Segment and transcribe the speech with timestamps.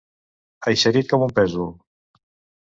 [0.71, 1.69] Eixerit com un pèsol.